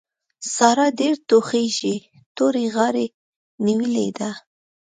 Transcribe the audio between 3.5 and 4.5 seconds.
نيولې ده.